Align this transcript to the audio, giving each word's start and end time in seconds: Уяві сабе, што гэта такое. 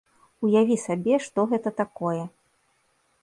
Уяві 0.45 0.77
сабе, 0.85 1.19
што 1.27 1.45
гэта 1.53 1.69
такое. 1.81 2.23